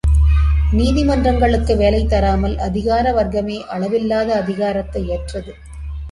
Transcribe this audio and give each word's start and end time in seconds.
நீதிமன்றங்களுக்கு 0.71 1.73
வேலை 1.75 1.99
தராமல், 2.05 2.55
அதிகார 2.57 3.13
வர்க்கமே 3.13 3.57
அளவில்லாத 3.67 4.35
அதிகாரத்தை 4.35 5.03
ஏற்றது. 5.09 5.53